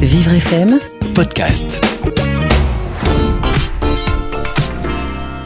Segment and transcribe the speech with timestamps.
[0.00, 0.78] Vivre FM,
[1.16, 1.84] podcast.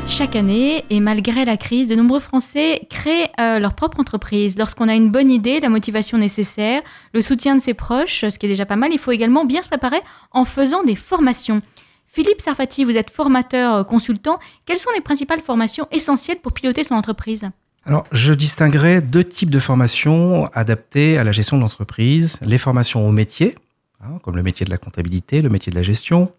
[0.07, 4.59] Chaque année, et malgré la crise, de nombreux Français créent euh, leur propre entreprise.
[4.59, 6.83] Lorsqu'on a une bonne idée, la motivation nécessaire,
[7.15, 9.63] le soutien de ses proches, ce qui est déjà pas mal, il faut également bien
[9.63, 11.63] se préparer en faisant des formations.
[12.07, 14.39] Philippe Sarfati, vous êtes formateur euh, consultant.
[14.67, 17.49] Quelles sont les principales formations essentielles pour piloter son entreprise?
[17.87, 22.39] Alors, je distinguerai deux types de formations adaptées à la gestion de l'entreprise.
[22.43, 23.57] Les formations au métier,
[24.03, 26.33] hein, comme le métier de la comptabilité, le métier de la gestion,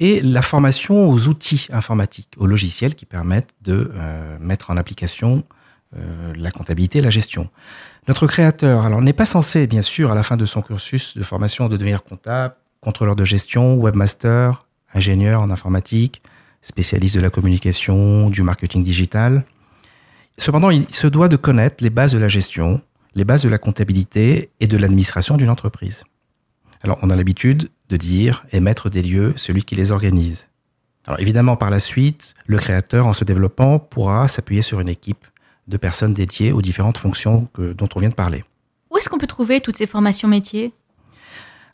[0.00, 5.44] et la formation aux outils informatiques, aux logiciels qui permettent de euh, mettre en application
[5.96, 7.48] euh, la comptabilité et la gestion.
[8.08, 11.68] Notre créateur, n'est pas censé, bien sûr, à la fin de son cursus de formation,
[11.68, 16.20] de devenir comptable, contrôleur de gestion, webmaster, ingénieur en informatique,
[16.62, 19.44] spécialiste de la communication, du marketing digital.
[20.36, 22.80] Cependant, il se doit de connaître les bases de la gestion,
[23.14, 26.04] les bases de la comptabilité et de l'administration d'une entreprise.
[26.82, 30.48] Alors, on a l'habitude de dire est maître des lieux celui qui les organise.
[31.06, 35.24] Alors, évidemment, par la suite, le créateur, en se développant, pourra s'appuyer sur une équipe
[35.68, 38.44] de personnes dédiées aux différentes fonctions que- dont on vient de parler.
[38.90, 40.72] Où est-ce qu'on peut trouver toutes ces formations métiers?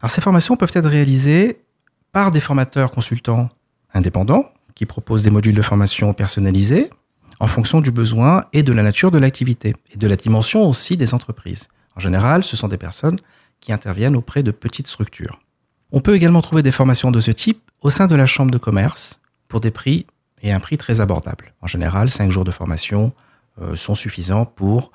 [0.01, 1.61] Alors, ces formations peuvent être réalisées
[2.13, 3.49] par des formateurs consultants
[3.95, 6.91] indépendants qui proposent des modules de formation personnalisés
[7.41, 10.97] en fonction du besoin et de la nature de l'activité et de la dimension aussi
[10.97, 11.69] des entreprises.
[11.97, 13.19] En général, ce sont des personnes
[13.61, 15.41] qui interviennent auprès de petites structures.
[15.91, 18.59] On peut également trouver des formations de ce type au sein de la chambre de
[18.59, 20.07] commerce pour des prix
[20.43, 21.53] et un prix très abordable.
[21.61, 23.13] En général, 5 jours de formation
[23.61, 24.93] euh, sont suffisants pour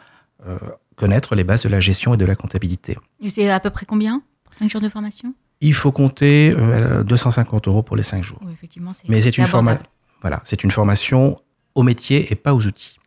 [0.47, 0.57] euh,
[0.95, 2.97] connaître les bases de la gestion et de la comptabilité.
[3.21, 5.33] Et c'est à peu près combien pour 5 jours de formation?
[5.61, 8.39] Il faut compter euh, 250 euros pour les 5 jours.
[8.45, 9.77] Oui, effectivement, c'est Mais c'est une, forma-
[10.21, 11.38] voilà, c'est une formation
[11.76, 12.98] au métier et pas aux outils.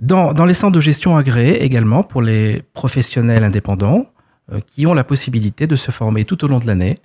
[0.00, 4.06] Dans, dans les centres de gestion agréés également pour les professionnels indépendants
[4.52, 6.98] euh, qui ont la possibilité de se former tout au long de l'année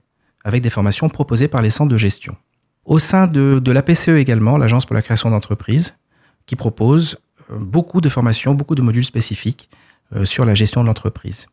[0.43, 2.35] avec des formations proposées par les centres de gestion.
[2.85, 5.97] Au sein de, de l'APCE également, l'Agence pour la création d'entreprises,
[6.45, 7.17] qui propose
[7.51, 9.69] euh, beaucoup de formations, beaucoup de modules spécifiques
[10.15, 11.47] euh, sur la gestion de l'entreprise.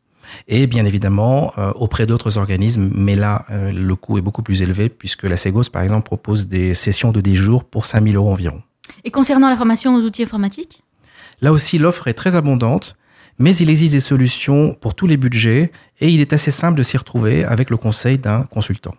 [0.47, 5.25] Et bien évidemment, auprès d'autres organismes, mais là, le coût est beaucoup plus élevé puisque
[5.25, 8.63] la Ségos, par exemple, propose des sessions de 10 jours pour 5000 euros environ.
[9.05, 10.83] Et concernant la formation aux outils informatiques
[11.41, 12.97] Là aussi, l'offre est très abondante,
[13.39, 16.83] mais il existe des solutions pour tous les budgets et il est assez simple de
[16.83, 18.95] s'y retrouver avec le conseil d'un consultant.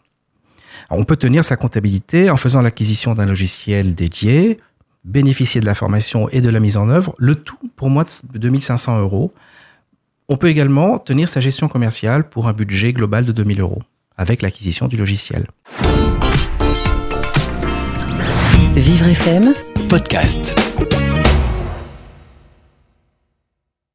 [0.89, 4.57] Alors, on peut tenir sa comptabilité en faisant l'acquisition d'un logiciel dédié,
[5.03, 8.37] bénéficier de la formation et de la mise en œuvre, le tout pour moins de
[8.39, 9.33] 2500 euros.
[10.27, 13.81] On peut également tenir sa gestion commerciale pour un budget global de 2000 euros
[14.17, 15.47] avec l'acquisition du logiciel.
[18.75, 19.53] Vivre FM,
[19.91, 21.10] Podcast.